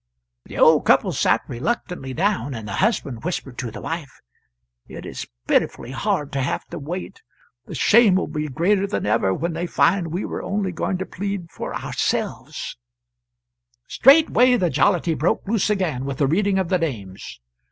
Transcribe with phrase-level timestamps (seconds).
[0.45, 4.19] The old couple sat reluctantly down, and the husband whispered to the wife,
[4.87, 7.21] "It is pitifully hard to have to wait;
[7.67, 11.05] the shame will be greater than ever when they find we were only going to
[11.05, 12.77] plead for ourselves."
[13.85, 17.39] Straightway the jollity broke loose again with the reading of the names.